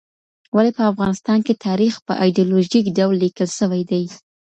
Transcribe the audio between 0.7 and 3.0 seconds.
په افغانستان کې تاریخ په ایډیالوژیک